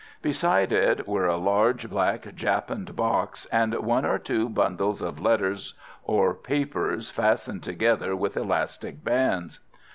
Beside 0.23 0.71
it 0.71 1.07
were 1.07 1.27
a 1.27 1.37
large 1.37 1.87
black 1.87 2.33
japanned 2.33 2.95
box 2.95 3.45
and 3.51 3.71
one 3.75 4.03
or 4.03 4.17
two 4.17 4.49
bundles 4.49 4.99
of 4.99 5.19
letters 5.19 5.75
or 6.03 6.33
papers 6.33 7.11
fastened 7.11 7.61
together 7.61 8.15
with 8.15 8.35
elastic 8.35 9.03
bands. 9.03 9.59